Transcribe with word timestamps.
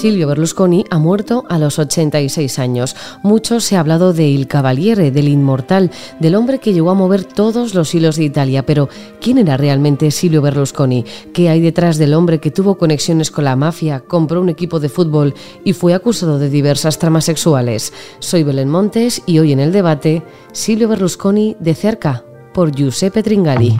Silvio 0.00 0.28
Berlusconi 0.28 0.86
ha 0.88 0.98
muerto 0.98 1.44
a 1.50 1.58
los 1.58 1.78
86 1.78 2.58
años. 2.58 2.96
Mucho 3.22 3.60
se 3.60 3.76
ha 3.76 3.80
hablado 3.80 4.14
de 4.14 4.26
Il 4.28 4.46
Cavaliere, 4.46 5.10
del 5.10 5.28
inmortal, 5.28 5.90
del 6.20 6.36
hombre 6.36 6.58
que 6.58 6.72
llegó 6.72 6.88
a 6.88 6.94
mover 6.94 7.24
todos 7.24 7.74
los 7.74 7.94
hilos 7.94 8.16
de 8.16 8.24
Italia. 8.24 8.64
Pero, 8.64 8.88
¿quién 9.20 9.36
era 9.36 9.58
realmente 9.58 10.10
Silvio 10.10 10.40
Berlusconi? 10.40 11.04
¿Qué 11.34 11.50
hay 11.50 11.60
detrás 11.60 11.98
del 11.98 12.14
hombre 12.14 12.38
que 12.38 12.50
tuvo 12.50 12.78
conexiones 12.78 13.30
con 13.30 13.44
la 13.44 13.56
mafia, 13.56 14.00
compró 14.00 14.40
un 14.40 14.48
equipo 14.48 14.80
de 14.80 14.88
fútbol 14.88 15.34
y 15.66 15.74
fue 15.74 15.92
acusado 15.92 16.38
de 16.38 16.48
diversas 16.48 16.98
tramas 16.98 17.26
sexuales? 17.26 17.92
Soy 18.20 18.42
Belén 18.42 18.70
Montes 18.70 19.20
y 19.26 19.38
hoy 19.38 19.52
en 19.52 19.60
el 19.60 19.70
debate, 19.70 20.22
Silvio 20.52 20.88
Berlusconi 20.88 21.58
de 21.60 21.74
cerca, 21.74 22.24
por 22.54 22.74
Giuseppe 22.74 23.22
Tringali. 23.22 23.76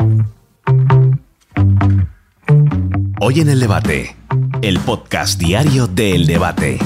Hoy 3.22 3.40
en 3.40 3.48
el 3.48 3.58
debate 3.58 4.16
el 4.62 4.78
podcast 4.80 5.38
diario 5.38 5.86
de 5.86 6.14
El 6.14 6.26
Debate. 6.26 6.78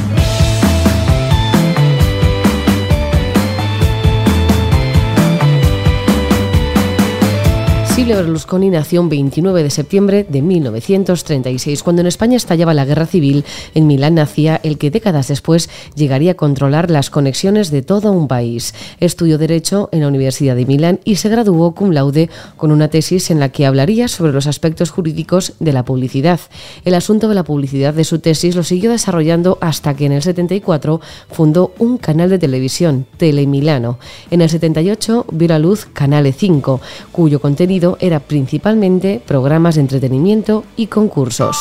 Silvio 8.04 8.18
Berlusconi 8.18 8.68
nació 8.68 9.00
un 9.00 9.08
29 9.08 9.62
de 9.62 9.70
septiembre 9.70 10.26
de 10.28 10.42
1936, 10.42 11.82
cuando 11.82 12.02
en 12.02 12.06
España 12.06 12.36
estallaba 12.36 12.74
la 12.74 12.84
guerra 12.84 13.06
civil. 13.06 13.46
En 13.74 13.86
Milán 13.86 14.16
nacía 14.16 14.60
el 14.62 14.76
que 14.76 14.90
décadas 14.90 15.28
después 15.28 15.70
llegaría 15.94 16.32
a 16.32 16.34
controlar 16.34 16.90
las 16.90 17.08
conexiones 17.08 17.70
de 17.70 17.80
todo 17.80 18.12
un 18.12 18.28
país. 18.28 18.74
Estudió 19.00 19.38
Derecho 19.38 19.88
en 19.90 20.02
la 20.02 20.08
Universidad 20.08 20.54
de 20.54 20.66
Milán 20.66 21.00
y 21.04 21.16
se 21.16 21.30
graduó 21.30 21.74
cum 21.74 21.92
laude 21.92 22.28
con 22.58 22.72
una 22.72 22.88
tesis 22.88 23.30
en 23.30 23.40
la 23.40 23.48
que 23.48 23.64
hablaría 23.64 24.06
sobre 24.08 24.34
los 24.34 24.46
aspectos 24.46 24.90
jurídicos 24.90 25.54
de 25.58 25.72
la 25.72 25.86
publicidad. 25.86 26.40
El 26.84 26.96
asunto 26.96 27.26
de 27.26 27.36
la 27.36 27.44
publicidad 27.44 27.94
de 27.94 28.04
su 28.04 28.18
tesis 28.18 28.54
lo 28.54 28.64
siguió 28.64 28.90
desarrollando 28.90 29.56
hasta 29.62 29.94
que 29.94 30.04
en 30.04 30.12
el 30.12 30.20
74 30.20 31.00
fundó 31.30 31.72
un 31.78 31.96
canal 31.96 32.28
de 32.28 32.38
televisión, 32.38 33.06
Telemilano. 33.16 33.98
En 34.30 34.42
el 34.42 34.50
78 34.50 35.24
vio 35.32 35.48
la 35.48 35.58
luz 35.58 35.86
Canale 35.90 36.34
5, 36.34 36.82
cuyo 37.10 37.40
contenido 37.40 37.93
era 38.00 38.20
principalmente 38.20 39.20
programas 39.24 39.74
de 39.76 39.82
entretenimiento 39.82 40.64
y 40.76 40.86
concursos. 40.88 41.56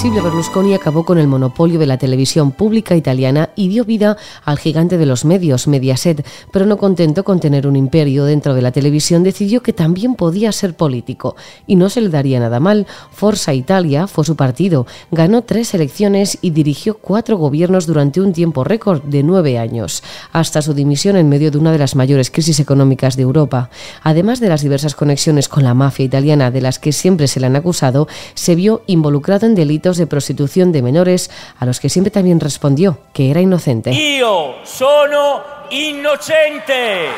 Silvio 0.00 0.22
Berlusconi 0.22 0.74
acabó 0.74 1.04
con 1.04 1.18
el 1.18 1.26
monopolio 1.26 1.76
de 1.80 1.86
la 1.86 1.98
televisión 1.98 2.52
pública 2.52 2.94
italiana 2.94 3.50
y 3.56 3.66
dio 3.66 3.84
vida 3.84 4.16
al 4.44 4.56
gigante 4.56 4.96
de 4.96 5.06
los 5.06 5.24
medios, 5.24 5.66
Mediaset, 5.66 6.24
pero 6.52 6.66
no 6.66 6.76
contento 6.76 7.24
con 7.24 7.40
tener 7.40 7.66
un 7.66 7.74
imperio 7.74 8.24
dentro 8.24 8.54
de 8.54 8.62
la 8.62 8.70
televisión, 8.70 9.24
decidió 9.24 9.60
que 9.60 9.72
también 9.72 10.14
podía 10.14 10.52
ser 10.52 10.76
político 10.76 11.34
y 11.66 11.74
no 11.74 11.90
se 11.90 12.00
le 12.00 12.10
daría 12.10 12.38
nada 12.38 12.60
mal. 12.60 12.86
Forza 13.10 13.54
Italia 13.54 14.06
fue 14.06 14.24
su 14.24 14.36
partido, 14.36 14.86
ganó 15.10 15.42
tres 15.42 15.74
elecciones 15.74 16.38
y 16.42 16.50
dirigió 16.50 16.98
cuatro 16.98 17.36
gobiernos 17.36 17.88
durante 17.88 18.20
un 18.20 18.32
tiempo 18.32 18.62
récord 18.62 19.02
de 19.02 19.24
nueve 19.24 19.58
años, 19.58 20.04
hasta 20.30 20.62
su 20.62 20.74
dimisión 20.74 21.16
en 21.16 21.28
medio 21.28 21.50
de 21.50 21.58
una 21.58 21.72
de 21.72 21.78
las 21.78 21.96
mayores 21.96 22.30
crisis 22.30 22.60
económicas 22.60 23.16
de 23.16 23.24
Europa. 23.24 23.68
Además 24.04 24.38
de 24.38 24.48
las 24.48 24.62
diversas 24.62 24.94
conexiones 24.94 25.48
con 25.48 25.64
la 25.64 25.74
mafia 25.74 26.04
italiana 26.04 26.52
de 26.52 26.60
las 26.60 26.78
que 26.78 26.92
siempre 26.92 27.26
se 27.26 27.40
le 27.40 27.46
han 27.46 27.56
acusado, 27.56 28.06
se 28.34 28.54
vio 28.54 28.82
involucrado 28.86 29.44
en 29.44 29.56
delitos 29.56 29.87
de 29.96 30.06
prostitución 30.06 30.72
de 30.72 30.82
menores, 30.82 31.30
a 31.58 31.66
los 31.66 31.80
que 31.80 31.88
siempre 31.88 32.10
también 32.10 32.40
respondió 32.40 32.98
que 33.12 33.30
era 33.30 33.40
inocente. 33.40 33.90
Io 33.92 34.56
sono 34.64 35.42
innocente. 35.70 37.08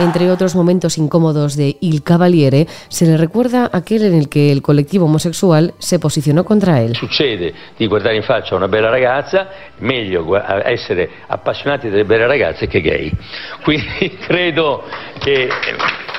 Entre 0.00 0.30
otros 0.30 0.54
momentos 0.54 0.96
incómodos 0.96 1.56
de 1.56 1.76
Il 1.80 2.02
Cavaliere, 2.02 2.66
se 2.88 3.04
le 3.04 3.18
recuerda 3.18 3.68
aquel 3.70 4.04
en 4.04 4.14
el 4.14 4.30
que 4.30 4.50
el 4.50 4.62
colectivo 4.62 5.04
homosexual 5.04 5.74
se 5.78 5.98
posicionó 5.98 6.42
contra 6.42 6.80
él. 6.80 6.96
Succede 6.96 7.52
di 7.78 7.86
guardare 7.86 8.16
in 8.16 8.22
faccia 8.22 8.54
a 8.54 8.56
una 8.56 8.66
bella 8.66 8.88
ragazza, 8.88 9.48
meglio 9.80 10.24
essere 10.64 11.06
appassionati 11.26 11.90
delle 11.90 12.06
belle 12.06 12.26
ragazze 12.26 12.66
che 12.66 12.80
gay. 12.80 13.12
Quindi 13.62 14.16
credo 14.26 14.84
che 15.18 15.48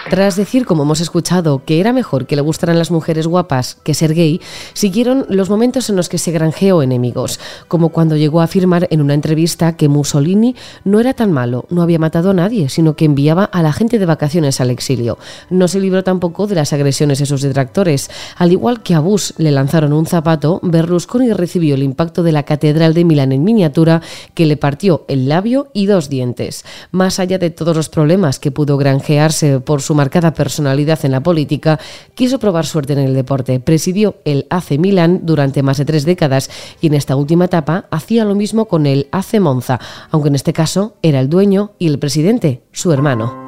tras 0.10 0.36
decir, 0.36 0.66
como 0.66 0.84
hemos 0.84 1.00
escuchado, 1.00 1.64
que 1.64 1.80
era 1.80 1.94
mejor 1.94 2.26
que 2.26 2.36
le 2.36 2.42
gustaran 2.42 2.78
las 2.78 2.92
mujeres 2.92 3.28
guapas 3.28 3.76
que 3.84 3.94
ser 3.94 4.14
gay, 4.14 4.42
siguieron 4.74 5.26
los 5.30 5.50
momentos 5.50 5.90
en 5.90 5.96
los 5.96 6.10
que 6.10 6.18
se 6.18 6.32
granjeó 6.32 6.82
enemigos, 6.82 7.40
como 7.68 7.90
cuando 7.90 8.18
llegó 8.18 8.42
a 8.42 8.46
afirmar 8.46 8.88
en 8.90 9.02
una 9.02 9.14
entrevista 9.14 9.78
que 9.78 9.88
Mussolini 9.88 10.56
no 10.84 11.00
era 11.00 11.14
tan 11.14 11.32
malo, 11.32 11.66
no 11.70 11.82
había 11.82 12.00
matado 12.00 12.32
a 12.32 12.34
nadie, 12.34 12.68
sino 12.70 12.96
que 12.96 13.06
enviaba 13.06 13.44
a 13.46 13.62
la 13.62 13.74
gente 13.74 14.00
de 14.00 14.06
vacaciones 14.06 14.60
al 14.60 14.72
exilio. 14.72 15.18
No 15.50 15.68
se 15.68 15.80
libró 15.80 16.04
tampoco 16.04 16.48
de 16.48 16.56
las 16.56 16.74
agresiones 16.74 17.22
a 17.22 17.26
sus 17.26 17.42
detractores. 17.42 18.10
Al 18.38 18.52
igual 18.52 18.82
que 18.84 18.96
a 18.96 19.00
Bush 19.00 19.32
le 19.38 19.52
lanzaron 19.52 19.94
un 19.94 20.06
zapato, 20.08 20.60
Berlusconi 20.64 21.32
recibió 21.32 21.76
el 21.76 21.84
impacto 21.84 22.24
de 22.24 22.32
la 22.32 22.44
Catedral 22.44 22.94
de 22.94 23.06
Milán 23.06 23.32
en 23.32 23.44
miniatura 23.44 24.02
que 24.34 24.46
le 24.46 24.58
partió 24.58 25.06
el 25.08 25.30
labio 25.30 25.70
y 25.74 25.86
dos 25.86 26.10
dientes. 26.10 26.66
Más 26.92 27.20
allá 27.20 27.38
de 27.38 27.50
todos 27.50 27.76
los 27.76 27.90
problemas 27.90 28.40
que 28.40 28.52
pudo 28.52 28.78
granjearse 28.78 29.60
por 29.60 29.82
su 29.82 29.91
su 29.92 29.96
marcada 29.96 30.34
personalidad 30.34 31.04
en 31.04 31.12
la 31.12 31.20
política, 31.20 31.78
quiso 32.16 32.40
probar 32.40 32.66
suerte 32.66 32.94
en 32.94 33.00
el 33.00 33.14
deporte. 33.14 33.60
Presidió 33.60 34.16
el 34.24 34.48
AC 34.50 34.80
Milan 34.80 35.20
durante 35.24 35.64
más 35.64 35.80
de 35.80 35.84
tres 35.84 36.06
décadas 36.06 36.50
y 36.80 36.88
en 36.88 36.94
esta 36.94 37.18
última 37.18 37.44
etapa 37.44 37.88
hacía 37.92 38.24
lo 38.24 38.34
mismo 38.34 38.70
con 38.70 38.86
el 38.86 39.10
AC 39.12 39.42
Monza, 39.42 39.82
aunque 40.10 40.30
en 40.30 40.36
este 40.36 40.54
caso 40.54 40.96
era 41.02 41.20
el 41.20 41.28
dueño 41.28 41.74
y 41.78 41.88
el 41.88 42.00
presidente, 42.00 42.62
su 42.72 42.94
hermano. 42.94 43.41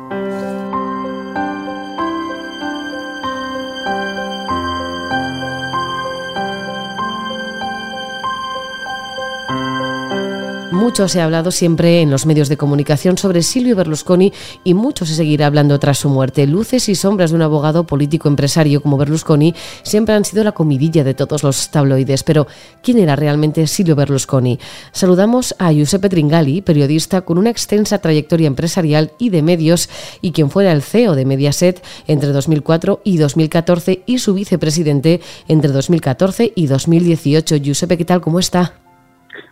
Mucho 10.84 11.08
se 11.08 11.22
ha 11.22 11.24
hablado 11.24 11.50
siempre 11.52 12.02
en 12.02 12.12
los 12.12 12.26
medios 12.26 12.50
de 12.50 12.58
comunicación 12.58 13.18
sobre 13.18 13.42
Silvio 13.42 13.74
Berlusconi 13.74 14.34
y 14.66 14.74
mucho 14.74 15.06
se 15.06 15.16
seguirá 15.16 15.48
hablando 15.48 15.80
tras 15.80 16.00
su 16.00 16.10
muerte. 16.10 16.46
Luces 16.46 16.90
y 16.90 16.96
sombras 16.96 17.32
de 17.32 17.38
un 17.38 17.42
abogado 17.42 17.86
político 17.86 18.28
empresario 18.28 18.82
como 18.82 18.98
Berlusconi 18.98 19.56
siempre 19.84 20.14
han 20.14 20.26
sido 20.26 20.44
la 20.44 20.52
comidilla 20.52 21.06
de 21.06 21.14
todos 21.14 21.42
los 21.42 21.72
tabloides. 21.72 22.24
Pero, 22.24 22.48
¿quién 22.82 22.98
era 22.98 23.16
realmente 23.16 23.66
Silvio 23.66 23.96
Berlusconi? 23.96 24.60
Saludamos 24.92 25.56
a 25.58 25.72
Giuseppe 25.72 26.10
Tringali, 26.10 26.62
periodista 26.62 27.22
con 27.22 27.38
una 27.38 27.50
extensa 27.50 28.00
trayectoria 28.00 28.48
empresarial 28.48 29.14
y 29.18 29.30
de 29.30 29.42
medios 29.42 29.88
y 30.20 30.34
quien 30.34 30.50
fuera 30.50 30.74
el 30.74 30.82
CEO 30.82 31.16
de 31.16 31.24
Mediaset 31.24 31.82
entre 32.08 32.34
2004 32.34 33.00
y 33.06 33.16
2014 33.20 34.04
y 34.06 34.20
su 34.20 34.34
vicepresidente 34.34 35.22
entre 35.48 35.72
2014 35.72 36.52
y 36.54 36.68
2018. 36.68 37.56
Giuseppe, 37.56 37.98
¿qué 37.98 38.04
tal? 38.04 38.20
¿Cómo 38.20 38.40
está? 38.40 38.83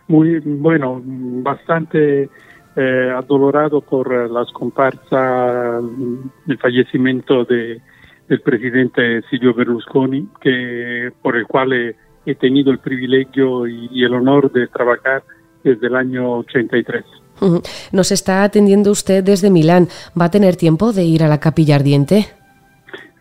Muy 0.08 0.40
bueno, 0.40 1.00
bastante 1.04 2.28
eh, 2.74 3.12
adolorado 3.14 3.80
por 3.80 4.30
la 4.30 4.44
scomparsa, 4.46 5.78
el 6.48 6.58
fallecimiento 6.58 7.44
de, 7.44 7.80
del 8.28 8.40
presidente 8.40 9.20
Silvio 9.28 9.52
Berlusconi, 9.52 10.26
que, 10.40 11.12
por 11.20 11.36
el 11.36 11.46
cual 11.46 11.72
he, 11.74 12.34
tenido 12.36 12.70
el 12.70 12.78
privilegio 12.78 13.66
y, 13.66 14.02
el 14.02 14.14
honor 14.14 14.50
de 14.52 14.68
trabajar 14.68 15.22
desde 15.62 15.86
el 15.86 15.96
año 15.96 16.38
83. 16.38 17.04
Nos 17.92 18.10
está 18.10 18.44
atendiendo 18.44 18.90
usted 18.90 19.22
desde 19.22 19.50
Milán. 19.50 19.88
¿Va 20.18 20.26
a 20.26 20.30
tener 20.30 20.56
tiempo 20.56 20.92
de 20.92 21.04
ir 21.04 21.22
a 21.24 21.28
la 21.28 21.40
capilla 21.40 21.74
ardiente? 21.74 22.26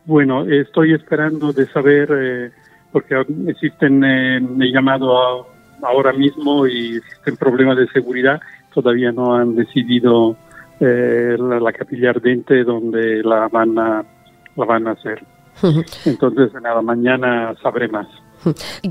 Bueno, 0.05 0.45
estoy 0.45 0.93
esperando 0.93 1.51
de 1.51 1.65
saber, 1.67 2.09
eh, 2.11 2.51
porque 2.91 3.21
existen, 3.47 4.03
eh, 4.03 4.37
he 4.37 4.71
llamado 4.71 5.17
a 5.17 5.45
ahora 5.83 6.13
mismo 6.13 6.67
y 6.67 6.97
existen 6.97 7.37
problemas 7.37 7.77
de 7.77 7.87
seguridad, 7.87 8.39
todavía 8.73 9.11
no 9.11 9.35
han 9.35 9.55
decidido 9.55 10.35
eh, 10.79 11.35
la, 11.37 11.71
capilla 11.73 12.09
ardente 12.09 12.63
donde 12.63 13.21
la 13.23 13.47
van 13.47 13.77
a, 13.77 14.03
la 14.55 14.65
van 14.65 14.87
a 14.87 14.91
hacer. 14.91 15.23
Entonces, 16.05 16.53
nada, 16.61 16.81
mañana 16.81 17.53
sabré 17.61 17.87
más. 17.87 18.07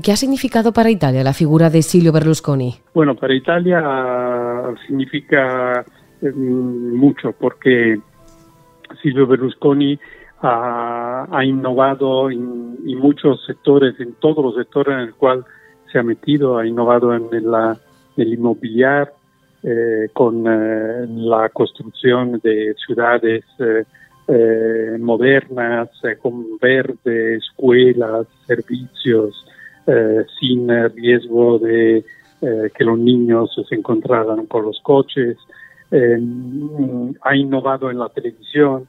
¿Qué 0.01 0.11
ha 0.13 0.15
significado 0.15 0.71
para 0.71 0.89
Italia 0.89 1.23
la 1.23 1.33
figura 1.33 1.69
de 1.69 1.81
Silvio 1.81 2.13
Berlusconi? 2.13 2.75
Bueno, 2.93 3.15
para 3.15 3.33
Italia 3.33 3.81
ah, 3.83 4.73
significa 4.87 5.83
eh, 6.21 6.31
mucho 6.31 7.33
porque 7.33 7.99
Silvio 9.01 9.27
Berlusconi 9.27 9.99
ha, 10.43 11.43
innovado 11.43 12.31
en, 12.31 12.77
en, 12.87 12.97
muchos 12.99 13.45
sectores, 13.45 13.99
en 13.99 14.13
todos 14.13 14.43
los 14.43 14.55
sectores 14.55 14.93
en 14.95 15.01
el 15.01 15.13
cual 15.13 15.45
se 15.91 15.99
ha 15.99 16.03
metido, 16.03 16.57
ha 16.57 16.65
innovado 16.65 17.13
en, 17.13 17.29
la, 17.51 17.77
el 18.17 18.33
inmobiliario, 18.33 19.13
eh, 19.63 20.09
con 20.13 20.43
eh, 20.47 21.05
la 21.07 21.49
construcción 21.49 22.39
de 22.43 22.73
ciudades 22.83 23.43
eh, 23.59 24.97
modernas, 24.99 25.89
con 26.19 26.57
verde, 26.59 27.35
escuelas, 27.35 28.25
servicios, 28.47 29.45
sin 30.39 30.69
riesgo 30.95 31.59
de 31.59 32.05
que 32.39 32.83
los 32.83 32.97
niños 32.97 33.53
se 33.67 33.75
encontraran 33.75 34.45
con 34.45 34.63
los 34.63 34.79
coches. 34.81 35.37
ha 35.91 37.35
innovado 37.35 37.91
en 37.91 37.99
la 37.99 38.07
televisión, 38.09 38.87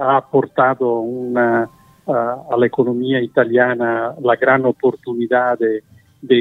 ha 0.00 0.16
aportado 0.18 1.00
una 1.00 1.68
a, 2.06 2.56
la 2.56 2.66
economía 2.66 3.20
italiana 3.20 4.14
la 4.20 4.36
gran 4.36 4.64
oportunidad 4.64 5.58
de, 5.58 5.82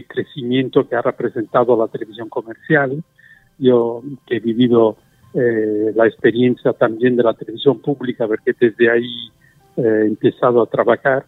crecimiento 0.08 0.88
que 0.88 0.96
ha 0.96 1.02
representado 1.02 1.78
la 1.78 1.88
televisión 1.88 2.30
comercial. 2.30 3.04
Yo 3.58 4.02
que 4.26 4.38
he 4.38 4.40
vivido 4.40 4.98
eh, 5.34 5.92
la 5.96 6.08
experiencia 6.08 6.74
también 6.74 7.16
de 7.16 7.24
la 7.24 7.34
televisión 7.34 7.80
pública, 7.80 8.28
porque 8.28 8.54
desde 8.60 8.90
ahí 8.90 9.30
eh, 9.78 10.04
he 10.04 10.08
empezado 10.08 10.62
a 10.62 10.68
trabajar. 10.68 11.26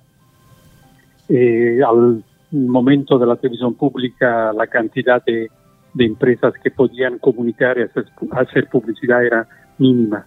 Eh, 1.30 1.80
al 1.86 2.24
momento 2.52 3.18
de 3.18 3.26
la 3.26 3.36
televisión 3.36 3.76
pública, 3.76 4.52
la 4.54 4.68
cantidad 4.68 5.24
de, 5.24 5.50
empresas 5.98 6.54
que 6.64 6.72
podían 6.72 7.20
comunicar 7.20 7.78
y 7.78 7.84
hacer 8.32 8.68
publicidad 8.68 9.24
era 9.24 9.48
mínima 9.78 10.26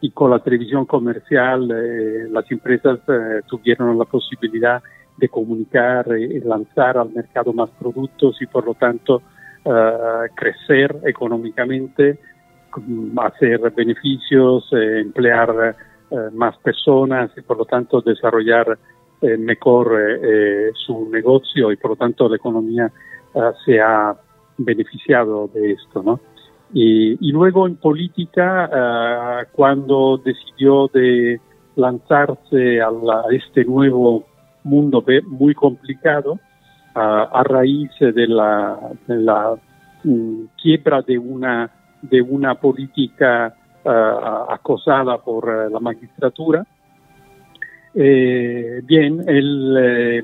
y 0.00 0.10
con 0.10 0.30
la 0.30 0.38
televisión 0.38 0.86
comercial 0.86 1.70
eh, 1.70 2.28
las 2.30 2.50
empresas 2.50 2.98
eh, 3.08 3.40
tuvieron 3.46 3.98
la 3.98 4.04
posibilidad 4.04 4.82
de 4.82 4.84
comunicar 5.28 6.06
y 6.18 6.40
lanzar 6.40 6.98
al 6.98 7.10
mercado 7.10 7.52
más 7.52 7.70
productos 7.70 8.40
y 8.40 8.46
por 8.46 8.66
lo 8.66 8.74
tanto 8.74 9.22
eh, 9.64 10.28
crecer 10.34 11.00
económicamente, 11.04 12.18
hacer 13.16 13.70
beneficios, 13.70 14.68
emplear 14.72 15.76
más 16.32 16.56
personas 16.58 17.30
y 17.36 17.40
por 17.42 17.58
lo 17.58 17.64
tanto 17.64 18.00
desarrollar 18.00 18.78
mejor 19.20 19.92
su 20.74 21.08
negocio 21.10 21.70
y 21.70 21.76
por 21.76 21.90
lo 21.90 21.96
tanto 21.96 22.28
la 22.28 22.36
economía 22.36 22.90
se 23.64 23.80
ha 23.80 24.16
beneficiado 24.56 25.48
de 25.52 25.72
esto, 25.72 26.02
¿no? 26.02 26.20
Y, 26.72 27.32
luego 27.32 27.66
en 27.66 27.76
política, 27.76 28.70
ah, 28.72 29.44
cuando 29.52 30.20
decidió 30.24 30.88
de 30.92 31.40
lanzarse 31.74 32.80
a, 32.80 32.90
este 33.32 33.64
nuevo 33.64 34.24
mundo 34.64 35.04
muy 35.28 35.54
complicado, 35.54 36.38
a 36.94 37.42
raíz 37.44 37.90
de 38.00 38.26
la, 38.26 38.78
mm, 40.04 40.44
quiebra 40.60 41.02
de 41.02 41.18
una, 41.18 41.70
de 42.02 42.20
una 42.20 42.54
política 42.56 43.54
acosada 43.84 45.18
por 45.18 45.70
la 45.70 45.80
magistratura, 45.80 46.66
eh, 47.94 48.82
bien, 48.84 49.24
él 49.26 49.76
eh, 49.78 50.22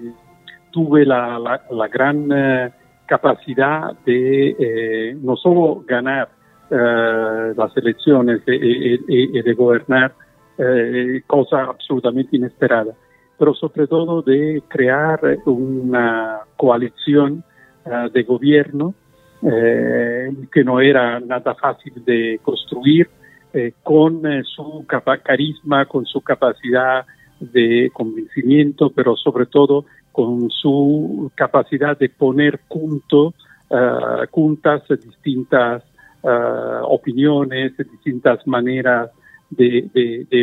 tuve 0.70 1.04
la, 1.04 1.60
la, 1.70 1.88
gran 1.88 2.28
eh, 2.30 2.70
capacidad 3.06 3.92
de 4.04 5.16
no 5.20 5.36
solo 5.36 5.82
ganar 5.86 6.28
eh, 6.70 7.54
las 7.56 7.76
elecciones 7.76 8.42
y, 8.46 9.40
de 9.40 9.54
gobernar, 9.54 10.12
eh, 10.58 11.22
cosa 11.26 11.62
absolutamente 11.62 12.36
inesperada, 12.36 12.92
pero 13.38 13.54
sobre 13.54 13.86
todo 13.86 14.22
de 14.22 14.62
crear 14.68 15.20
una 15.44 16.40
coalición 16.56 17.44
eh, 17.84 18.08
de 18.12 18.22
gobierno 18.22 18.94
que 19.40 20.64
no 20.64 20.80
era 20.80 21.20
nada 21.20 21.54
fácil 21.54 21.92
de 22.04 22.40
construir, 22.42 23.08
con 23.84 24.22
su 24.44 24.84
carisma, 25.22 25.84
con 25.84 26.04
su 26.04 26.20
capacidad 26.20 27.04
de 27.38 27.90
convencimiento, 27.92 28.90
pero 28.90 29.14
sobre 29.14 29.46
todo 29.46 29.84
con 30.10 30.50
su 30.50 31.30
capacidad 31.36 31.96
de 31.96 32.08
poner 32.08 32.60
junto, 32.66 33.34
juntas 34.32 34.82
distintas 34.88 35.84
uh, 36.26 36.84
opiniones, 36.84 37.76
distintas 37.76 38.46
maneras 38.46 39.10
de, 39.50 39.88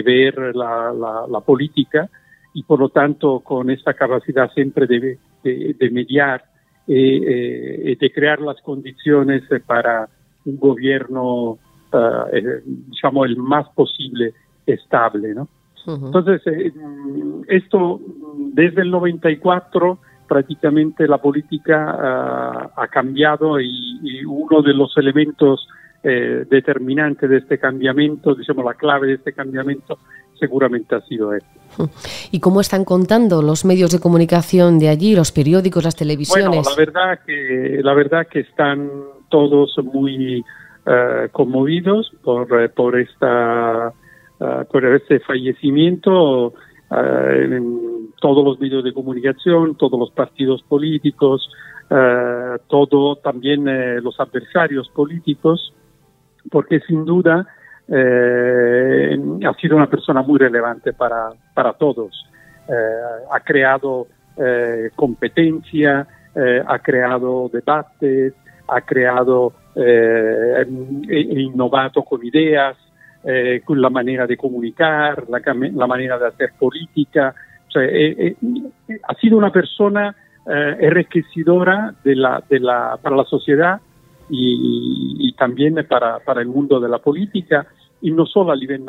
ver 0.05 0.55
la, 0.55 1.41
política 1.45 2.09
y 2.53 2.63
por 2.63 2.79
lo 2.79 2.89
tanto 2.89 3.39
con 3.39 3.69
esta 3.69 3.93
capacidad 3.93 4.51
siempre 4.51 4.87
de, 4.87 5.17
de 5.43 5.89
mediar 5.91 6.43
y 6.85 6.93
eh, 6.95 7.91
eh, 7.91 7.97
de 7.99 8.11
crear 8.11 8.41
las 8.41 8.61
condiciones 8.61 9.43
para 9.65 10.09
un 10.45 10.57
gobierno, 10.57 11.51
uh, 11.51 11.57
digamos, 12.91 13.27
el 13.27 13.37
más 13.37 13.69
posible 13.69 14.33
estable, 14.65 15.33
¿no? 15.33 15.47
Entonces, 15.85 16.41
esto 17.49 17.99
desde 18.53 18.83
el 18.83 18.91
94 18.91 19.99
prácticamente 20.29 21.05
la 21.09 21.17
política 21.17 22.69
uh, 22.73 22.79
ha 22.79 22.87
cambiado 22.87 23.59
y, 23.59 23.99
y, 24.01 24.23
uno 24.23 24.61
de 24.61 24.73
los 24.73 24.95
elementos 24.97 25.67
eh, 26.05 26.45
determinante 26.49 27.27
de 27.27 27.37
este 27.37 27.57
cambiamiento, 27.57 28.35
digamos 28.35 28.65
la 28.65 28.73
clave 28.73 29.07
de 29.07 29.13
este 29.13 29.31
cambiamiento, 29.31 29.99
seguramente 30.43 30.93
ha 30.93 31.01
sido 31.01 31.33
él. 31.33 31.41
¿Y 32.31 32.41
cómo 32.41 32.59
están 32.59 32.83
contando 32.83 33.41
los 33.41 33.63
medios 33.63 33.91
de 33.91 33.99
comunicación 33.99 34.77
de 34.77 34.89
allí, 34.89 35.15
los 35.15 35.31
periódicos, 35.31 35.85
las 35.85 35.95
televisiones? 35.95 36.49
Bueno, 36.49 36.69
la 36.69 36.75
verdad 36.75 37.19
que, 37.25 37.79
la 37.81 37.93
verdad 37.93 38.27
que 38.27 38.41
están 38.41 38.89
todos 39.29 39.73
muy 39.81 40.43
uh, 40.85 41.29
conmovidos 41.31 42.11
por, 42.21 42.61
eh, 42.61 42.67
por, 42.67 42.99
esta, 42.99 43.93
uh, 44.39 44.65
por 44.69 44.85
este 44.85 45.21
fallecimiento. 45.21 46.53
Uh, 46.91 48.09
todos 48.19 48.43
los 48.45 48.59
medios 48.59 48.83
de 48.83 48.93
comunicación, 48.93 49.75
todos 49.75 49.99
los 49.99 50.11
partidos 50.11 50.61
políticos, 50.63 51.49
todo 52.67 53.17
también 53.17 53.65
los 54.01 54.19
adversarios 54.19 54.89
políticos 54.89 55.73
porque 56.49 56.79
sin 56.81 57.05
duda 57.05 57.47
eh, 57.95 59.15
ha 59.45 59.53
sido 59.53 59.75
una 59.75 59.87
persona 59.87 60.23
muy 60.23 60.39
relevante 60.39 60.93
para, 60.93 61.29
para 61.53 61.73
todos. 61.73 62.25
Eh, 62.67 62.73
ha 63.31 63.39
creado 63.41 64.07
eh, 64.37 64.89
competencia, 64.95 66.07
ha 66.65 66.79
creado 66.79 67.47
debates, 67.53 68.33
ha 68.67 68.81
creado 68.81 69.53
e 69.75 70.65
innovado 71.41 72.01
con 72.01 72.25
ideas, 72.25 72.75
con 73.63 73.79
la 73.79 73.91
manera 73.91 74.25
de 74.25 74.35
comunicar, 74.35 75.25
la, 75.29 75.39
la 75.45 75.85
manera 75.85 76.17
de 76.17 76.27
hacer 76.27 76.53
política. 76.57 77.35
ha 77.75 79.13
sido 79.21 79.37
una 79.37 79.51
persona 79.51 80.15
enriquecedora 80.47 81.93
de 82.03 82.15
la, 82.15 82.43
de 82.49 82.59
la, 82.59 82.97
para 82.99 83.15
la 83.15 83.25
sociedad 83.25 83.79
y, 84.29 85.35
también 85.37 85.75
para, 85.87 86.17
para, 86.19 86.41
el 86.41 86.47
mundo 86.47 86.79
de 86.79 86.89
la 86.89 86.97
política, 86.97 87.67
y 88.03 88.11
no 88.11 88.25
solo 88.25 88.51
a 88.51 88.55
nivel 88.57 88.83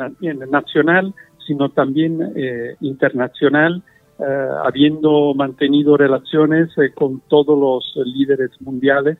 nacional, 0.51 1.13
sino 1.47 1.69
también 1.69 2.33
eh, 2.35 2.75
internacional, 2.81 3.81
eh, 4.19 4.23
habiendo 4.65 5.33
mantenido 5.33 5.95
relaciones 5.95 6.69
eh, 6.77 6.91
con 6.93 7.21
todos 7.29 7.57
los 7.57 8.05
líderes 8.05 8.51
mundiales, 8.59 9.17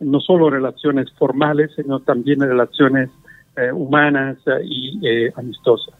no 0.00 0.20
solo 0.20 0.50
relaciones 0.50 1.12
formales, 1.12 1.70
sino 1.76 2.00
también 2.00 2.40
relaciones 2.40 3.08
humanas 3.72 4.36
y 4.64 5.00
amistosas. 5.34 5.94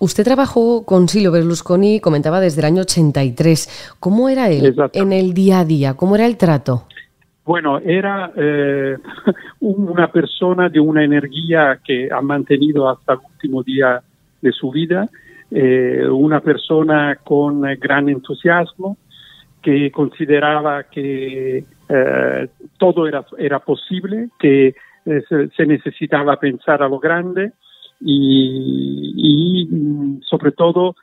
Usted 0.00 0.22
trabajó 0.22 0.84
con 0.84 1.08
Silvio 1.08 1.32
Berlusconi, 1.32 1.98
comentaba 1.98 2.40
desde 2.40 2.60
el 2.60 2.66
año 2.66 2.82
83. 2.82 3.94
¿Cómo 3.98 4.28
era 4.28 4.50
él 4.50 4.76
en 4.92 5.14
el 5.14 5.32
día 5.32 5.60
a 5.60 5.64
día? 5.64 5.94
¿Cómo 5.94 6.14
era 6.14 6.26
el 6.26 6.36
trato? 6.36 6.84
Bueno, 7.48 7.78
era 7.78 8.30
eh, 8.36 8.98
una 9.60 10.12
persona 10.12 10.68
de 10.68 10.80
una 10.80 11.02
energía 11.02 11.80
que 11.82 12.10
ha 12.12 12.20
mantenido 12.20 12.90
hasta 12.90 13.14
el 13.14 13.20
último 13.20 13.62
día 13.62 14.02
de 14.42 14.52
su 14.52 14.70
vida, 14.70 15.08
eh, 15.50 16.06
una 16.10 16.40
persona 16.40 17.16
con 17.24 17.62
gran 17.80 18.10
entusiasmo, 18.10 18.98
que 19.62 19.90
consideraba 19.90 20.82
que 20.90 21.64
eh, 21.88 22.48
todo 22.76 23.08
era, 23.08 23.24
era 23.38 23.60
posible, 23.60 24.28
que 24.38 24.74
se, 25.06 25.66
necesitaba 25.66 26.36
pensar 26.38 26.82
a 26.82 26.88
lo 26.90 26.98
grande 26.98 27.52
y, 27.98 29.66
sobre 30.20 30.52
todo 30.52 30.96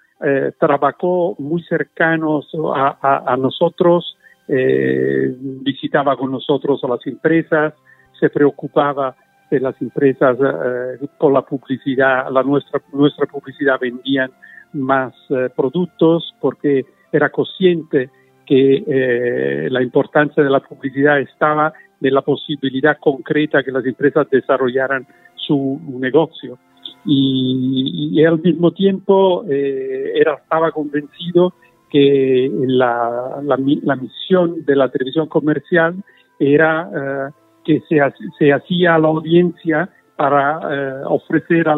trabajó 0.59 1.35
muy 1.39 1.63
cercanos 1.63 2.47
a 2.75 3.35
nosotros 3.37 4.15
eh, 4.47 5.35
visitaba 5.39 6.15
con 6.15 6.31
nosotros 6.31 6.83
a 6.83 6.87
las 6.87 7.05
empresas, 7.07 7.73
se 8.19 8.29
preocupaba 8.29 9.15
de 9.49 9.59
las 9.59 9.79
empresas 9.81 10.37
eh, 10.39 11.07
la 11.31 11.41
publicidad, 11.41 12.31
la 12.31 12.43
nuestra, 12.43 12.81
nuestra 12.93 13.25
publicidad 13.25 13.79
vendían 13.79 14.31
más 14.73 15.13
eh, 15.29 15.49
productos 15.55 16.33
porque 16.39 16.85
era 17.11 17.29
consciente 17.29 18.09
que 18.45 18.83
eh, 18.87 19.67
la 19.69 19.81
importancia 19.81 20.43
de 20.43 20.49
la 20.49 20.59
publicidad 20.59 21.19
estaba 21.19 21.73
en 22.01 22.13
la 22.13 22.21
posibilidad 22.21 22.97
concreta 22.99 23.63
que 23.63 23.71
las 23.71 23.85
empresas 23.85 24.29
desarrollaran 24.29 25.07
su 25.35 25.79
negocio. 25.99 26.59
Y, 27.05 28.11
y 28.13 28.25
al 28.25 28.39
mismo 28.39 28.71
tiempo 28.71 29.45
era, 29.47 30.35
estaba 30.35 30.71
convencido 30.71 31.53
que 31.89 32.49
la, 32.67 33.41
la, 33.43 33.95
misión 33.95 34.65
de 34.65 34.75
la 34.75 34.89
televisión 34.89 35.27
comercial 35.27 35.95
era 36.39 36.89
eh, 36.93 37.31
que 37.63 37.81
se, 37.87 37.99
se, 38.37 38.53
hacía 38.53 38.95
a 38.95 38.99
la 38.99 39.07
audiencia 39.07 39.89
para 40.15 40.59
eh, 40.69 41.01
ofrecer 41.05 41.67
a 41.67 41.75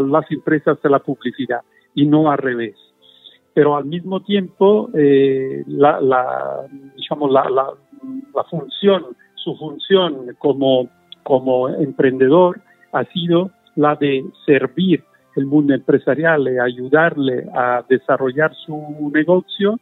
las 0.00 0.30
empresas 0.30 0.80
de 0.82 0.90
la 0.90 0.98
publicidad 1.00 1.60
y 1.94 2.06
no 2.06 2.30
al 2.30 2.38
revés. 2.38 2.76
pero 3.54 3.76
al 3.76 3.84
mismo 3.84 4.20
tiempo 4.20 4.88
eh, 4.94 5.64
la, 5.66 6.00
la, 6.00 6.66
digamos, 6.96 7.30
la, 7.30 7.50
la, 7.50 7.66
la, 8.34 8.44
función, 8.44 9.04
su 9.34 9.56
función 9.56 10.36
como, 10.38 10.88
como 11.22 11.68
emprendedor 11.68 12.60
ha 12.92 13.04
sido 13.06 13.50
la 13.76 13.96
de 13.96 14.24
servir 14.46 15.02
el 15.38 15.46
mundo 15.46 15.72
empresarial 15.72 16.48
y 16.48 16.58
ayudarle 16.58 17.46
a 17.54 17.84
desarrollar 17.88 18.52
su 18.66 19.10
negocio 19.14 19.78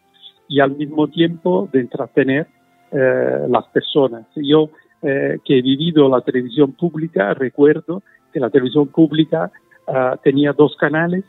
y 0.48 0.60
al 0.60 0.72
mismo 0.76 1.08
tiempo 1.08 1.68
de 1.72 1.80
entretener 1.80 2.46
eh, 2.92 3.46
las 3.48 3.66
personas. 3.68 4.26
Yo 4.36 4.68
eh, 5.02 5.38
que 5.44 5.58
he 5.58 5.62
vivido 5.62 6.08
la 6.08 6.20
televisión 6.20 6.72
pública, 6.72 7.32
recuerdo 7.34 8.02
que 8.32 8.40
la 8.40 8.50
televisión 8.50 8.88
pública 8.88 9.50
uh, 9.86 10.16
tenía 10.22 10.52
dos 10.52 10.76
canales, 10.76 11.25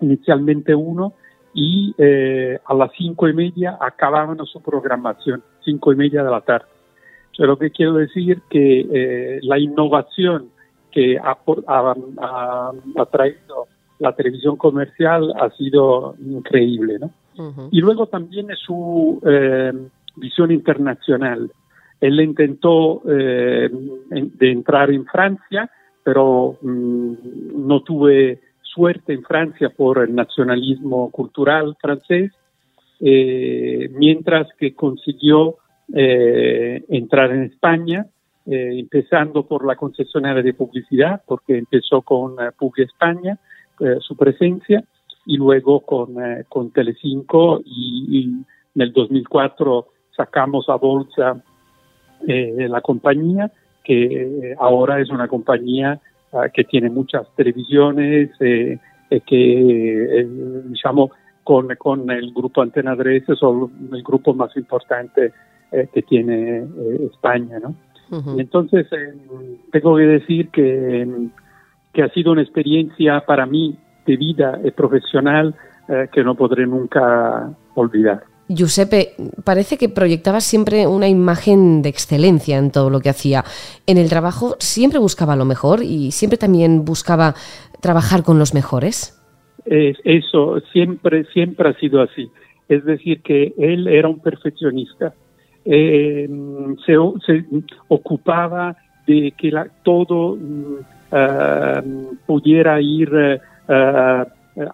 inicialmente 0.00 0.74
uno, 0.74 1.14
y 1.54 1.94
eh, 1.98 2.58
a 2.66 2.74
las 2.74 2.90
cinco 2.98 3.28
y 3.28 3.32
media 3.32 3.78
acababan 3.80 4.36
su 4.44 4.60
programación, 4.60 5.42
cinco 5.64 5.92
y 5.92 5.96
media 5.96 6.22
de 6.24 6.30
la 6.30 6.40
tarde. 6.40 6.66
Lo 7.38 7.56
que 7.58 7.70
quiero 7.70 7.94
decir 7.94 8.42
que 8.50 8.86
eh, 8.92 9.38
la 9.42 9.58
innovación 9.58 10.50
que 10.96 11.18
ha, 11.18 11.36
ha, 11.66 11.94
ha, 12.22 12.72
ha, 12.96 13.06
traído 13.06 13.66
la 13.98 14.12
televisión 14.14 14.56
comercial 14.56 15.30
ha 15.38 15.50
sido 15.50 16.14
increíble, 16.24 16.98
¿no? 16.98 17.10
Uh 17.36 17.52
-huh. 17.52 17.68
Y 17.70 17.82
luego 17.82 18.06
también 18.06 18.46
su 18.56 19.20
eh, 19.26 19.72
visión 20.16 20.50
internacional. 20.52 21.50
Él 22.00 22.18
intentó 22.20 23.02
eh, 23.06 23.68
de 24.40 24.50
entrar 24.50 24.90
en 24.90 25.04
Francia, 25.04 25.70
pero 26.02 26.56
mmm, 26.62 27.12
no 27.68 27.82
tuve 27.82 28.40
suerte 28.62 29.12
en 29.12 29.22
Francia 29.22 29.68
por 29.68 29.98
el 29.98 30.14
nacionalismo 30.14 31.10
cultural 31.10 31.76
francés, 31.78 32.32
eh, 33.00 33.90
mientras 33.92 34.46
que 34.58 34.74
consiguió 34.74 35.56
eh, 35.92 36.82
entrar 36.88 37.32
en 37.32 37.42
España, 37.52 38.06
eh, 38.46 38.78
empezando 38.78 39.46
por 39.46 39.66
la 39.66 39.76
concesionaria 39.76 40.42
de 40.42 40.54
publicidad, 40.54 41.22
porque 41.26 41.58
empezó 41.58 42.02
con 42.02 42.32
uh, 42.32 42.52
Publi 42.58 42.84
España, 42.84 43.38
eh, 43.80 43.96
su 44.00 44.16
presencia, 44.16 44.84
y 45.24 45.36
luego 45.36 45.80
con, 45.80 46.14
con 46.48 46.70
Telecinco, 46.70 47.60
y, 47.64 48.44
en 48.74 48.82
el 48.82 48.92
2004 48.92 49.88
sacamos 50.16 50.68
a 50.68 50.76
bolsa 50.76 51.42
la 52.26 52.80
compañía, 52.80 53.50
que 53.82 54.54
ahora 54.58 55.00
es 55.00 55.10
una 55.10 55.26
compañía 55.26 56.00
uh, 56.32 56.42
que 56.54 56.64
tiene 56.64 56.90
muchas 56.90 57.26
televisiones, 57.34 58.30
eh, 58.40 59.20
que, 59.20 60.20
eh, 60.20 60.28
con, 61.44 61.68
con, 61.76 62.10
el 62.10 62.32
grupo 62.32 62.62
Antena 62.62 62.96
3 62.96 63.24
son 63.38 63.70
el 63.92 64.02
grupo 64.02 64.34
más 64.34 64.56
importante 64.56 65.32
eh, 65.72 65.88
que 65.92 66.02
tiene 66.02 66.58
eh, 66.58 67.08
España, 67.12 67.58
¿no? 67.60 67.74
Uh 68.10 68.16
-huh. 68.16 68.40
Entonces, 68.40 68.86
tengo 69.72 69.96
que 69.96 70.02
decir 70.02 70.48
que, 70.50 71.28
que, 71.92 72.02
ha 72.02 72.08
sido 72.10 72.32
una 72.32 72.42
experiencia 72.42 73.20
para 73.26 73.46
mí 73.46 73.76
de 74.06 74.16
vida 74.16 74.60
y 74.64 74.70
profesional 74.70 75.54
que 76.12 76.24
no 76.24 76.34
podré 76.34 76.66
nunca 76.66 77.48
olvidar. 77.74 78.24
Giuseppe, 78.48 79.14
parece 79.44 79.76
que 79.76 79.88
proyectaba 79.88 80.40
siempre 80.40 80.86
una 80.86 81.08
imagen 81.08 81.82
de 81.82 81.88
excelencia 81.88 82.58
en 82.58 82.70
todo 82.70 82.90
lo 82.90 83.00
que 83.00 83.08
hacía. 83.08 83.44
En 83.86 83.98
el 83.98 84.08
trabajo 84.08 84.54
siempre 84.60 85.00
buscaba 85.00 85.34
lo 85.34 85.44
mejor 85.44 85.82
y 85.82 86.12
siempre 86.12 86.38
también 86.38 86.84
buscaba 86.84 87.34
trabajar 87.80 88.22
con 88.22 88.38
los 88.38 88.54
mejores. 88.54 89.20
Eh, 89.64 89.94
eso 90.04 90.60
siempre, 90.72 91.24
siempre 91.32 91.68
ha 91.68 91.74
sido 91.74 92.00
así. 92.00 92.30
Es 92.68 92.84
decir, 92.84 93.22
que 93.22 93.52
él 93.58 93.88
era 93.88 94.08
un 94.08 94.20
perfeccionista. 94.20 95.14
Eh, 95.68 96.28
se, 96.86 96.96
ocupaba 97.88 98.76
de 99.04 99.32
que 99.36 99.50
la, 99.50 99.66
todo 99.82 100.34
uh, 100.34 102.16
pudiera 102.24 102.80
ir 102.80 103.12
uh, 103.12 104.24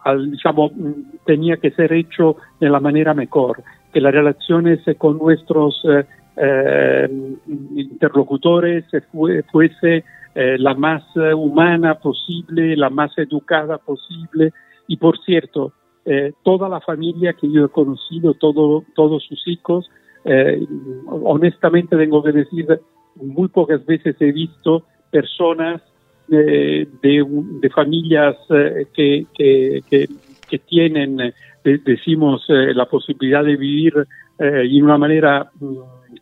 al, 0.04 0.32
digamos, 0.32 0.72
tenía 1.24 1.56
que 1.56 1.70
ser 1.70 1.94
hecho 1.94 2.36
de 2.60 2.68
la 2.68 2.78
manera 2.78 3.14
mejor, 3.14 3.62
que 3.90 4.02
las 4.02 4.12
relaciones 4.12 4.80
con 4.98 5.16
nuestros 5.16 5.82
eh, 6.36 7.08
interlocutores 7.74 8.84
fue, 9.10 9.42
fuese 9.44 10.04
la 10.34 10.74
más 10.74 11.02
humana 11.16 11.94
posible, 11.94 12.76
la 12.76 12.90
más 12.90 13.16
educada 13.18 13.78
posible. 13.78 14.52
Y 14.86 14.98
por 14.98 15.18
cierto, 15.24 15.72
toda 16.42 16.68
la 16.68 16.80
familia 16.80 17.32
que 17.32 17.50
yo 17.50 17.64
he 17.64 17.68
conocido, 17.68 18.34
todo, 18.34 18.84
todos 18.94 19.24
sus 19.24 19.46
hijos, 19.48 19.90
honestamente 21.06 21.96
tengo 21.96 22.22
que 22.22 22.32
decir, 22.32 22.66
muy 23.16 23.48
pocas 23.48 23.84
veces 23.84 24.16
he 24.20 24.32
visto 24.32 24.84
personas 25.10 25.82
de, 26.28 26.88
de, 27.02 27.70
familias 27.70 28.36
eh, 28.50 28.86
que, 28.94 30.58
tienen, 30.66 31.20
eh, 31.20 31.32
decimos, 31.84 32.44
eh, 32.48 32.72
la 32.74 32.86
posibilidad 32.86 33.44
de 33.44 33.56
vivir 33.56 34.06
de 34.38 34.82
una 34.82 34.98
manera 34.98 35.50
mm, 35.60 35.76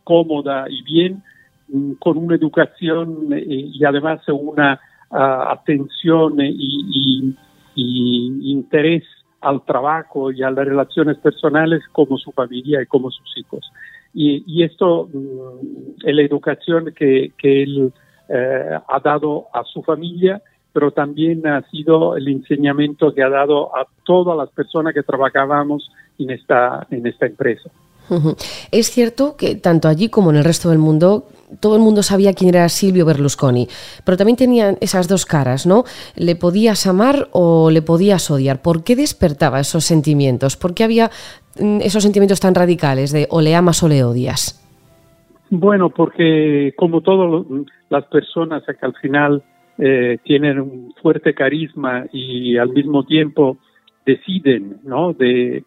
cómoda 0.04 0.66
y 0.68 0.82
bien, 0.82 1.22
mm, 1.68 1.92
con 1.94 2.18
una 2.18 2.34
educación 2.34 3.28
y 3.32 3.84
además 3.84 4.20
una 4.28 4.80
atención 5.10 6.40
y, 6.40 6.54
y, 6.54 7.36
y 7.74 8.52
interés 8.52 9.04
al 9.40 9.64
trabajo 9.64 10.30
y 10.32 10.42
a 10.42 10.50
las 10.50 10.66
relaciones 10.66 11.18
personales 11.18 11.82
como 11.92 12.18
su 12.18 12.32
familia 12.32 12.82
y 12.82 12.86
como 12.86 13.10
sus 13.10 13.36
hijos. 13.36 13.70
Y, 14.12 14.44
y 14.46 14.64
esto 14.64 15.08
mm, 15.12 16.06
es 16.06 16.14
la 16.14 16.22
educación 16.22 16.92
que, 16.96 17.32
que 17.38 17.62
él 17.62 17.92
eh, 18.28 18.78
ha 18.86 19.00
dado 19.00 19.46
a 19.52 19.64
su 19.64 19.82
familia, 19.82 20.42
pero 20.72 20.92
también 20.92 21.46
ha 21.46 21.62
sido 21.70 22.16
el 22.16 22.28
enseñamiento 22.28 23.12
que 23.12 23.22
ha 23.22 23.28
dado 23.28 23.74
a 23.76 23.86
todas 24.04 24.36
las 24.36 24.50
personas 24.50 24.94
que 24.94 25.02
trabajábamos 25.02 25.90
en 26.18 26.30
esta, 26.30 26.86
en 26.90 27.06
esta 27.06 27.26
empresa. 27.26 27.70
Es 28.72 28.88
cierto 28.88 29.36
que 29.36 29.54
tanto 29.54 29.88
allí 29.88 30.08
como 30.08 30.30
en 30.30 30.36
el 30.36 30.44
resto 30.44 30.70
del 30.70 30.78
mundo 30.78 31.28
todo 31.58 31.76
el 31.76 31.82
mundo 31.82 32.02
sabía 32.02 32.32
quién 32.32 32.50
era 32.50 32.68
Silvio 32.68 33.04
Berlusconi, 33.04 33.66
pero 34.04 34.16
también 34.16 34.36
tenían 34.36 34.76
esas 34.80 35.08
dos 35.08 35.26
caras, 35.26 35.66
¿no? 35.66 35.84
¿Le 36.16 36.36
podías 36.36 36.86
amar 36.86 37.28
o 37.32 37.70
le 37.70 37.82
podías 37.82 38.30
odiar? 38.30 38.62
¿Por 38.62 38.84
qué 38.84 38.96
despertaba 38.96 39.60
esos 39.60 39.84
sentimientos? 39.84 40.56
¿Por 40.56 40.74
qué 40.74 40.84
había 40.84 41.10
mm, 41.58 41.80
esos 41.80 42.02
sentimientos 42.02 42.40
tan 42.40 42.54
radicales 42.54 43.12
de 43.12 43.26
o 43.30 43.40
le 43.40 43.54
amas 43.54 43.82
o 43.82 43.88
le 43.88 44.04
odias? 44.04 44.56
Bueno, 45.50 45.90
porque 45.90 46.72
como 46.76 47.00
todas 47.00 47.44
las 47.88 48.04
personas 48.04 48.62
que 48.64 48.86
al 48.86 48.94
final 48.94 49.42
eh, 49.78 50.18
tienen 50.22 50.60
un 50.60 50.94
fuerte 51.00 51.34
carisma 51.34 52.04
y 52.12 52.56
al 52.56 52.68
mismo 52.68 53.04
tiempo 53.04 53.58
deciden, 54.04 54.76
¿no? 54.84 55.12
De, 55.12 55.64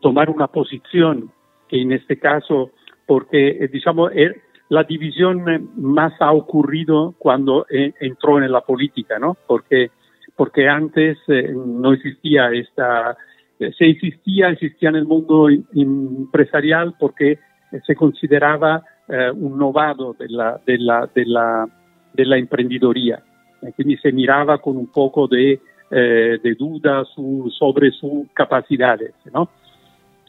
tomar 0.00 0.30
una 0.30 0.48
posición, 0.48 1.30
que 1.68 1.80
en 1.80 1.92
este 1.92 2.18
caso, 2.18 2.70
porque, 3.06 3.50
eh, 3.50 3.68
digamos, 3.68 4.10
er, 4.14 4.40
la 4.68 4.84
división 4.84 5.70
más 5.76 6.12
ha 6.20 6.32
ocurrido 6.32 7.14
cuando 7.18 7.66
eh, 7.70 7.92
entró 8.00 8.38
en 8.42 8.50
la 8.50 8.60
política, 8.60 9.18
¿no? 9.18 9.36
Porque, 9.46 9.90
porque 10.34 10.68
antes 10.68 11.18
eh, 11.28 11.52
no 11.54 11.92
existía 11.92 12.50
esta, 12.50 13.16
se 13.58 13.86
existía, 13.88 14.48
existía 14.50 14.88
en 14.88 14.96
el 14.96 15.06
mundo 15.06 15.48
empresarial 15.48 16.94
porque 16.98 17.38
se 17.86 17.94
consideraba 17.94 18.82
eh, 19.08 19.30
un 19.30 19.56
novado 19.56 20.14
de 20.18 20.28
la, 20.28 20.60
de 20.66 20.78
la, 20.78 21.08
de 21.14 21.24
la, 21.26 21.68
de 22.12 22.24
la 22.24 22.38
emprendidoría. 22.38 23.22
Eh, 23.62 23.72
quindi 23.76 23.96
se 23.98 24.12
miraba 24.12 24.58
con 24.58 24.76
un 24.76 24.88
poco 24.88 25.28
de, 25.28 25.60
eh, 25.90 26.38
de 26.42 26.54
duda 26.54 27.04
su, 27.14 27.52
sobre 27.56 27.90
sus 27.92 28.28
capacidades. 28.32 29.14
¿no? 29.32 29.48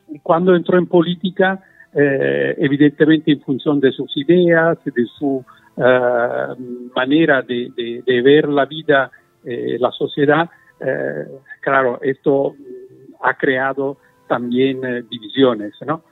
Y 0.09 0.19
cuando 0.19 0.55
entró 0.55 0.77
en 0.77 0.85
política, 0.85 1.59
eh, 1.97 2.55
evidentemente 2.59 3.31
en 3.31 3.41
función 3.41 3.79
de 3.79 3.91
sus 3.91 4.15
ideas, 4.17 4.77
de 4.85 5.05
su 5.17 5.43
eh, 5.77 6.91
manera 6.95 7.41
de, 7.41 7.71
de, 7.75 8.03
de, 8.05 8.21
ver 8.21 8.47
la 8.49 8.65
vida, 8.65 9.11
eh, 9.43 9.77
la 9.79 9.91
sociedad, 9.91 10.49
claro, 11.59 11.99
esto 12.03 12.53
ha 13.23 13.33
creado 13.33 13.97
también 14.27 14.79
divisiones. 15.09 15.73
¿no? 15.87 16.03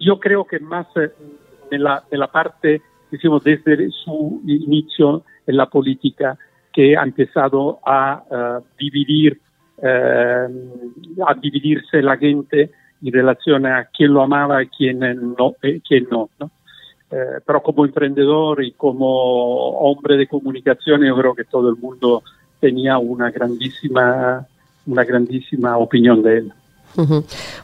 yo 0.00 0.18
creo 0.18 0.44
que 0.44 0.58
más 0.58 0.86
eh, 0.96 1.10
de, 1.70 1.78
la, 1.78 2.02
la 2.10 2.26
parte, 2.28 2.82
decimos, 3.10 3.44
desde 3.44 3.90
su 3.90 4.42
inicio 4.46 5.24
en 5.46 5.56
la 5.56 5.66
política, 5.66 6.36
que 6.72 6.96
ha 6.96 7.02
empezado 7.02 7.80
a 7.84 8.22
uh, 8.30 8.64
dividir, 8.78 9.40
uh, 9.78 11.24
a 11.26 11.34
dividirse 11.34 12.00
la 12.00 12.16
gente 12.16 12.70
en 13.02 13.12
relación 13.12 13.66
a 13.66 13.86
quién 13.86 14.12
lo 14.12 14.22
amaba 14.22 14.62
y 14.62 14.68
quién 14.68 15.00
no. 15.00 15.54
Eh, 15.62 15.80
quién 15.86 16.06
no, 16.10 16.30
¿no? 16.38 16.50
Eh, 17.10 17.40
pero 17.44 17.62
como 17.62 17.84
emprendedor 17.84 18.62
y 18.62 18.72
como 18.72 19.78
hombre 19.80 20.16
de 20.16 20.28
comunicación, 20.28 21.02
yo 21.04 21.16
creo 21.16 21.34
que 21.34 21.44
todo 21.44 21.68
el 21.68 21.76
mundo 21.76 22.22
tenía 22.60 22.98
una 22.98 23.30
grandísima 23.30 24.46
una 24.86 25.04
grandísima 25.04 25.76
opinión 25.76 26.22
de 26.22 26.38
él. 26.38 26.52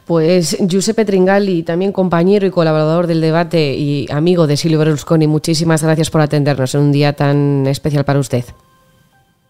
Pues 0.06 0.56
Giuseppe 0.68 1.04
Tringali, 1.04 1.64
también 1.64 1.92
compañero 1.92 2.46
y 2.46 2.50
colaborador 2.50 3.06
del 3.06 3.20
debate 3.20 3.74
y 3.74 4.06
amigo 4.10 4.46
de 4.46 4.56
Silvio 4.56 4.78
Berlusconi, 4.78 5.26
muchísimas 5.26 5.82
gracias 5.82 6.10
por 6.10 6.20
atendernos 6.20 6.74
en 6.74 6.82
un 6.82 6.92
día 6.92 7.12
tan 7.12 7.66
especial 7.66 8.04
para 8.04 8.20
usted. 8.20 8.44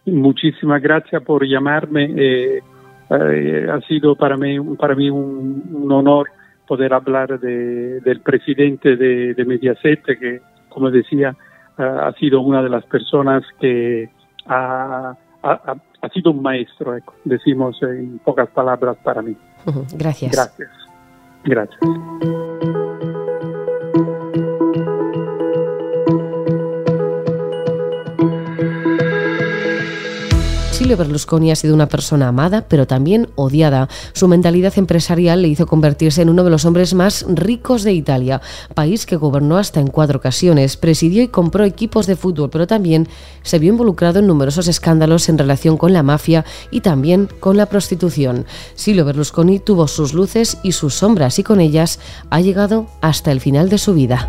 Muchísimas 0.06 0.80
gracias 0.80 1.22
por 1.22 1.46
llamarme. 1.46 2.10
Eh, 2.16 2.60
eh, 3.10 3.66
ha 3.70 3.80
sido 3.82 4.16
para 4.16 4.36
mí, 4.36 4.58
para 4.76 4.94
mí 4.94 5.10
un, 5.10 5.88
honor 5.90 6.28
poder 6.66 6.92
hablar 6.92 7.38
del 7.38 8.20
presidente 8.22 8.96
de, 8.96 9.44
Mediaset, 9.46 10.02
que, 10.04 10.40
como 10.68 10.90
decía, 10.90 11.36
ha 11.78 12.12
sido 12.18 12.40
una 12.40 12.62
de 12.62 12.68
las 12.68 12.84
personas 12.86 13.44
que 13.60 14.10
ha, 14.46 15.16
ha 16.06 16.08
sido 16.10 16.30
un 16.32 16.42
maestro, 16.42 16.96
decimos 17.24 17.80
en 17.82 18.18
pocas 18.18 18.48
palabras 18.50 18.96
para 19.02 19.22
mí. 19.22 19.36
Gracias. 19.96 20.32
Gracias. 20.32 20.70
Gracias. 21.44 21.80
Silvio 30.76 30.98
Berlusconi 30.98 31.50
ha 31.50 31.56
sido 31.56 31.72
una 31.72 31.88
persona 31.88 32.28
amada, 32.28 32.66
pero 32.68 32.86
también 32.86 33.30
odiada. 33.34 33.88
Su 34.12 34.28
mentalidad 34.28 34.76
empresarial 34.76 35.40
le 35.40 35.48
hizo 35.48 35.66
convertirse 35.66 36.20
en 36.20 36.28
uno 36.28 36.44
de 36.44 36.50
los 36.50 36.66
hombres 36.66 36.92
más 36.92 37.24
ricos 37.30 37.82
de 37.82 37.94
Italia, 37.94 38.42
país 38.74 39.06
que 39.06 39.16
gobernó 39.16 39.56
hasta 39.56 39.80
en 39.80 39.86
cuatro 39.86 40.18
ocasiones, 40.18 40.76
presidió 40.76 41.22
y 41.22 41.28
compró 41.28 41.64
equipos 41.64 42.06
de 42.06 42.14
fútbol, 42.14 42.50
pero 42.50 42.66
también 42.66 43.08
se 43.42 43.58
vio 43.58 43.72
involucrado 43.72 44.18
en 44.18 44.26
numerosos 44.26 44.68
escándalos 44.68 45.30
en 45.30 45.38
relación 45.38 45.78
con 45.78 45.94
la 45.94 46.02
mafia 46.02 46.44
y 46.70 46.82
también 46.82 47.30
con 47.40 47.56
la 47.56 47.64
prostitución. 47.64 48.44
Silvio 48.74 49.06
Berlusconi 49.06 49.60
tuvo 49.60 49.88
sus 49.88 50.12
luces 50.12 50.58
y 50.62 50.72
sus 50.72 50.92
sombras 50.92 51.38
y 51.38 51.42
con 51.42 51.62
ellas 51.62 52.00
ha 52.28 52.42
llegado 52.42 52.86
hasta 53.00 53.32
el 53.32 53.40
final 53.40 53.70
de 53.70 53.78
su 53.78 53.94
vida. 53.94 54.28